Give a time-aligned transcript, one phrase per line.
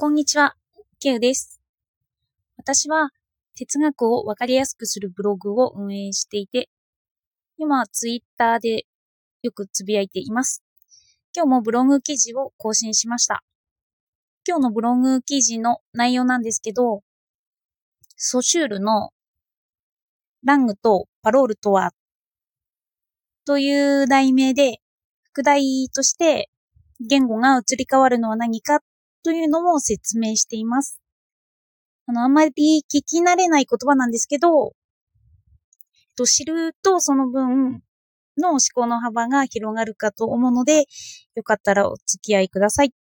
[0.00, 0.54] こんにちは、
[1.00, 1.60] ケウです。
[2.56, 3.10] 私は
[3.56, 6.68] 哲学をわかりやすくするブログを運営していて、
[7.56, 8.84] 今ツイッターで
[9.42, 10.62] よくつぶやいています。
[11.34, 13.42] 今日もブログ記事を更新しました。
[14.46, 17.02] 今日のブログ記事の内容なんですけど、
[18.14, 19.10] ソシュールの
[20.44, 21.90] ラングとパロールとは
[23.44, 24.78] という題名で、
[25.24, 26.50] 副題として
[27.00, 28.78] 言語が移り変わるのは何か
[29.28, 31.02] というのも説明しています。
[32.06, 34.72] あの、あんまり聞き慣れない言葉なんですけど、
[36.16, 37.82] と知るとその分
[38.38, 40.86] の思考の幅が広がるかと思うので、
[41.34, 42.94] よかったらお付き合いください。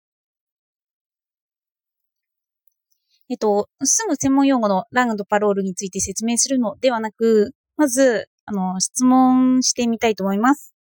[3.28, 10.74] えっと、すぐ専門用語のラングとパロールについて説明するのではなく、まず、あの、質問してみたいと思います。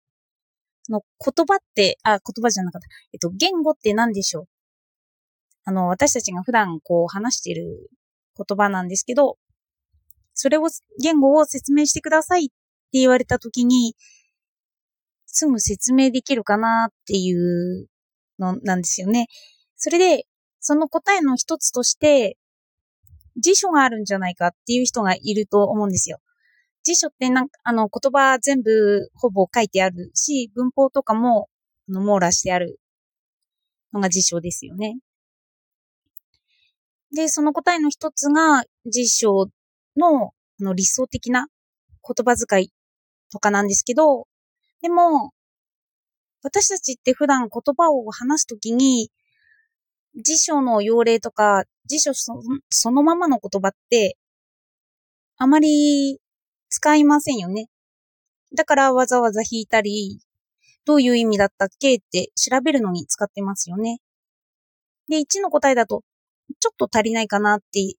[0.88, 2.86] あの、言葉って、あ、言葉じゃなかった。
[3.12, 4.51] えっと、言語って何でしょう？
[5.64, 7.90] あの、私たちが普段こう話している
[8.36, 9.36] 言葉なんですけど、
[10.34, 10.68] それを、
[11.00, 12.54] 言語を説明してくださいって
[12.92, 13.94] 言われたときに、
[15.26, 17.86] すぐ説明できるかなっていう
[18.38, 19.28] のなんですよね。
[19.76, 20.26] それで、
[20.60, 22.36] その答えの一つとして、
[23.36, 26.18] 辞書があるんじゃないかっていう人がいると思うんですよ。
[26.84, 31.48] 辞書ってなんか、あの、言葉全部ほぼ書いてあるし、文法とかも、
[31.88, 32.80] あの、網羅してある
[33.92, 34.98] のが辞書ですよね。
[37.14, 39.48] で、その答えの一つが辞書
[39.96, 41.46] のの理想的な
[42.06, 42.72] 言葉遣い
[43.30, 44.26] とかなんですけど、
[44.80, 45.32] でも、
[46.42, 49.10] 私たちって普段言葉を話すときに、
[50.16, 52.40] 辞書の用例とか、辞書そ
[52.70, 54.16] そのままの言葉って、
[55.36, 56.18] あまり
[56.68, 57.68] 使いませんよね。
[58.56, 60.20] だからわざわざ引いたり、
[60.84, 63.98] どういう意味だったっけって調べるのに使ってますよね。
[65.08, 66.02] で、1の答えだと、
[66.58, 67.94] ちょっと足りないかなって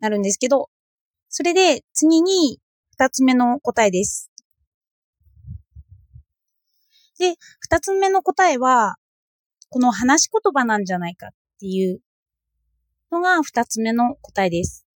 [0.00, 0.70] なるんですけど、
[1.28, 2.60] それで次に
[2.98, 4.30] 2つ目の答えです。
[7.18, 7.34] で、
[7.70, 8.96] 2つ目の答えは、
[9.68, 11.30] この話し言葉なんじゃないかっ
[11.60, 12.00] ていう
[13.10, 14.86] のが2つ目の答えです。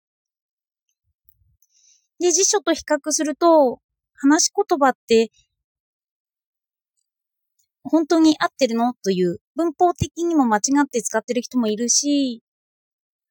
[2.18, 3.80] で、辞書と比較すると、
[4.14, 5.30] 話し言葉って、
[7.82, 8.94] 本当に合ってるの？
[9.02, 12.42] という、文法的にも間違って使ってる人もいるし、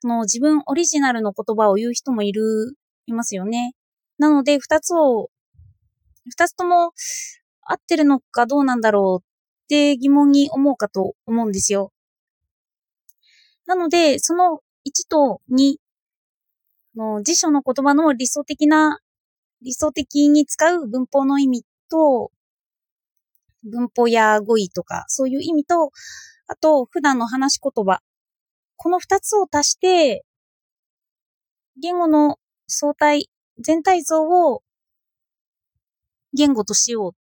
[0.04, 2.76] その自分オリジナルの言葉を言う人もいる、
[3.06, 3.74] いますよね。
[4.18, 5.30] なので、二つを、
[6.30, 6.92] 二つとも
[7.62, 11.94] 合ってるのかどうなんだろうって疑問に思うかと思うんですよ。
[13.66, 15.78] なので、その1と2
[16.98, 19.00] の辞書の言葉の理想的な、
[19.62, 22.30] 理想的に使う文法の意味と、
[23.64, 25.92] 文法や語彙とか、そういう意味と、
[26.48, 28.02] あと、普段の話し言葉。
[28.84, 30.26] この二つを足して、
[31.82, 34.62] 言語の相対、全体像を
[36.34, 37.18] 言語としよう。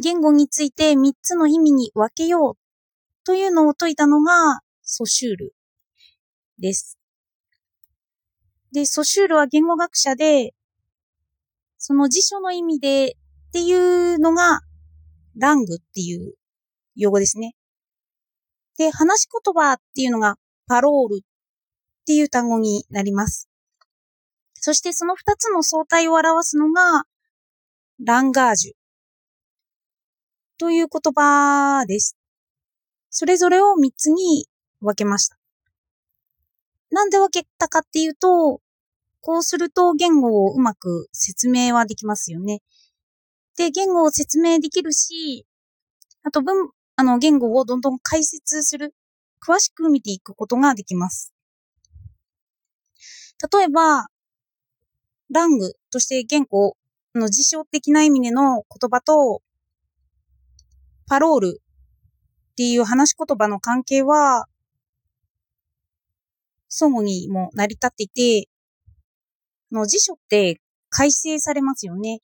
[0.00, 2.56] 言語について三つの意味に分けよう
[3.24, 5.54] というのを説いたのがソシュール
[6.60, 7.00] です。
[8.72, 10.54] で、ソシュールは言語学者で、
[11.78, 13.16] その辞書の意味で
[13.48, 14.60] っていうのが
[15.36, 16.34] ラングっていう
[16.94, 17.56] 用語ですね。
[18.78, 21.24] で、話し言葉っていうのがパロールっ
[22.06, 23.48] ていう単語になります。
[24.54, 27.04] そしてその二つの相対を表すのが
[28.04, 28.72] ランガージュ
[30.58, 32.16] という言葉です。
[33.10, 34.46] それぞれを三つに
[34.80, 35.36] 分けました。
[36.90, 38.60] なんで分けたかっていうと、
[39.20, 42.60] こうすると言語をうまく説明はできますよね。
[43.56, 45.46] で、言語を説明できるし、
[46.22, 48.94] あと文、あの、言語をどんどん解説する、
[49.40, 51.32] 詳しく見ていくことができます。
[53.52, 54.06] 例えば、
[55.30, 56.76] ラングとして言語
[57.14, 59.42] の辞書的な意味での言葉と、
[61.08, 61.60] パロール
[62.52, 64.46] っていう話し言葉の関係は、
[66.68, 68.48] 相互にも成り立っていて、
[69.72, 72.20] の辞書って改正されますよね。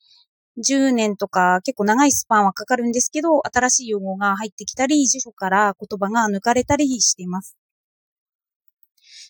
[0.59, 7.57] 10年とか結構長いスパンはかかるんですけど、新しい用語が入ってきたり、辞書から言葉が抜かれたりしています。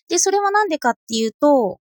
[0.07, 1.79] で、それはなんでかっていうと、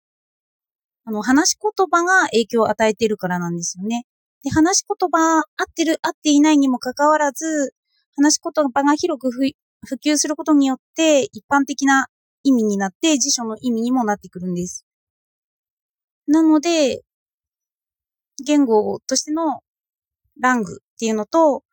[1.06, 4.06] あの、話し言葉が影響を与えているからなんですよね。
[4.44, 7.74] で、話し言葉、合ってる、合っていないにもかかわらず、
[8.16, 9.54] 話し言葉が広く普
[9.96, 12.08] 及することによって、一般的な
[12.44, 14.86] 意味になって、辞書の意味にもなってくるんです。
[16.28, 17.02] なので、
[18.44, 19.62] 言語としての
[20.40, 21.64] ラングっていうのと、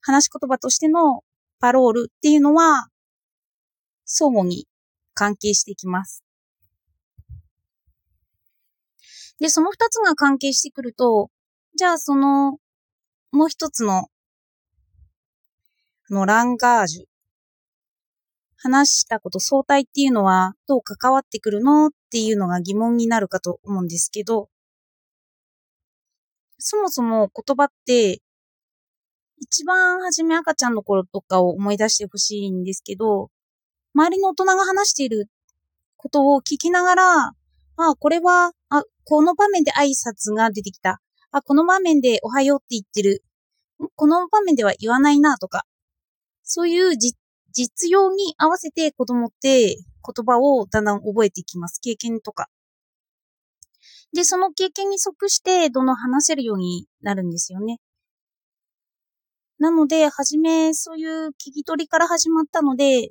[0.00, 1.22] 話し言葉としての
[1.60, 2.88] パロールっていうのは、
[4.04, 4.66] 相互に
[5.14, 6.24] 関係していきます。
[9.40, 11.30] で、その二つが関係してくると、
[11.76, 12.58] じゃあその、
[13.32, 14.08] もう一つの、
[16.10, 17.04] の、ランガージュ。
[18.56, 24.48] 話したこと相対っていうのはどう関わってくるのっていうのが疑問になるかと思うんですけど、
[26.66, 28.22] そもそも言葉って
[29.38, 33.28] 一番初め赤ちゃんの頃とかを思い出してほしいんですけど、
[33.94, 35.28] 周りの大人が話している
[35.98, 37.32] ことを聞きながら、
[37.76, 41.02] あ、これは、あ、この場面で挨拶が出てきた。
[41.32, 43.22] あ、この場面でおはようって言ってる。
[43.94, 45.64] この場面では言わないなとか、
[46.44, 51.78] そういう実用に合わせて子供って言葉をだんだん覚えていきます。
[51.82, 52.48] 経験とか。
[54.14, 57.78] で、その経験に即してどんどん話せるようになるんですよね。
[59.58, 63.10] なので、はじめそういう聞き取りから始まったので、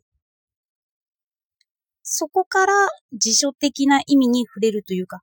[2.03, 2.73] そこから
[3.11, 5.21] 辞書的な意味に触れるというか、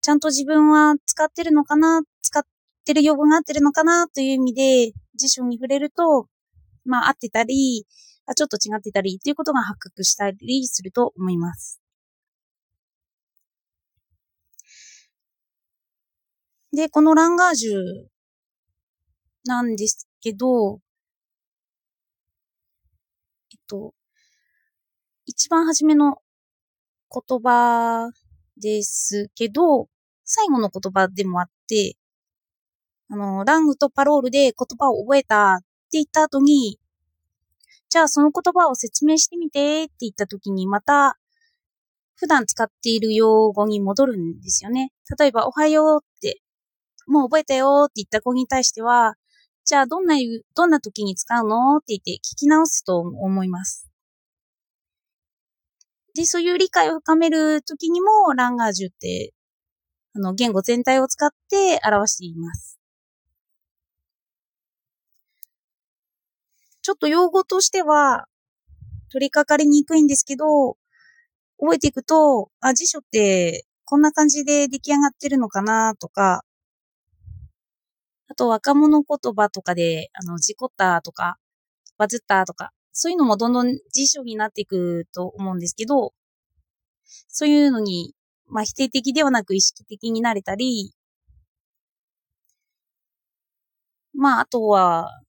[0.00, 2.42] ちゃんと自分は使ってるのかな、使っ
[2.86, 6.28] てる用語が合ってるのかなという意味で辞書に触れると、
[6.86, 7.86] まあ合ってたり、
[8.24, 11.78] あちょっと違ってたりということが発覚したりすると思います。
[16.72, 17.80] で、このランガージュ
[19.44, 20.80] なんですけど、
[23.52, 23.94] えっと、
[25.24, 26.18] 一番初めの
[27.10, 28.10] 言葉
[28.58, 29.88] ですけど、
[30.24, 31.96] 最後の言葉でもあって、
[33.10, 36.78] あの、ラングとパロールで言葉を覚えたって言った後に、
[37.88, 41.16] じゃあその言葉を説明してみてって言った時にまた
[42.16, 44.90] 普段使っている用語に戻るんですよね。
[45.18, 46.42] 例えば、おはようって、
[47.08, 49.14] もう覚えたよって言った子に対しては、
[49.64, 50.14] じゃあどんな、
[50.54, 53.88] どんな時に使うのって言って聞き直すと思います。
[56.14, 59.34] で、そういう理解を深める時にも、ランガージュって、
[60.14, 62.78] あの、言語全体を使って表しています。
[66.82, 68.26] ちょっと用語としては、
[69.12, 70.76] 取り掛かりにくいんですけど、
[71.60, 76.42] 覚えていくと、あ、辞書ってこんな感じで出来上がってるのかなとか、
[78.28, 81.38] あと若者言葉とかで、あの、事故ったとか、
[81.98, 86.14] バズったとか、そういうのもどんどん辞書になっていくと思うんですけど、
[87.28, 88.14] そういうのに、
[88.46, 90.92] まあ否定的ではなく意識的になれたり、
[94.12, 95.22] まああとは、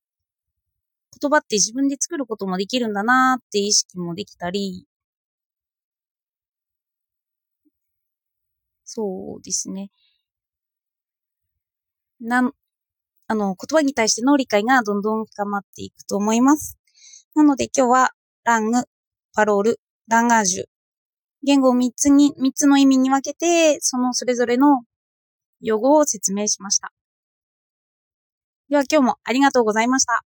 [1.21, 4.87] 言葉って自分で作ることもできるんだなーって意識もできたり、
[8.83, 9.89] そうですね。
[12.21, 12.51] な、
[13.31, 16.79] あの、言葉に対しての理解がどんどん深まっていくと思います。
[17.35, 18.09] なので今日は、
[18.43, 18.83] ラング、
[19.35, 20.65] パロール、ランガージュ、
[21.43, 24.81] 言語を3つに、3つの意味に分けて、そのそれぞれの
[25.61, 26.91] 用語を説明しました。
[28.69, 30.23] では今日もありがとうございました。